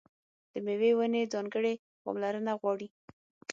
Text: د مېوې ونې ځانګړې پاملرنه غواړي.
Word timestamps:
د 0.51 0.53
مېوې 0.65 0.91
ونې 0.97 1.31
ځانګړې 1.33 1.73
پاملرنه 2.03 2.53
غواړي. 2.59 2.87